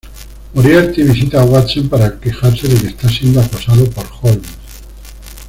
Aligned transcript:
Moriarty 0.55 1.03
visita 1.03 1.41
a 1.41 1.45
Watson 1.45 1.87
para 1.87 2.19
quejarse 2.19 2.67
de 2.67 2.75
que 2.75 2.87
está 2.87 3.07
siendo 3.07 3.39
acosado 3.39 3.87
por 3.91 4.07
Holmes. 4.23 4.49